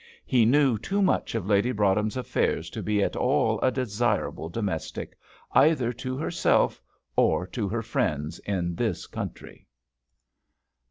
He 0.25 0.45
knew 0.45 0.79
too 0.79 0.99
much 0.99 1.35
of 1.35 1.45
Lady 1.45 1.71
Broadhem's 1.71 2.17
affairs 2.17 2.71
to 2.71 2.81
be 2.81 3.03
at 3.03 3.15
all 3.15 3.59
a 3.61 3.69
desirable 3.69 4.49
domestic 4.49 5.15
either 5.51 5.93
to 5.93 6.17
herself 6.17 6.81
or 7.15 7.45
to 7.45 7.67
her 7.69 7.83
friends 7.83 8.39
in 8.39 8.73
this 8.73 9.05
country. 9.05 9.67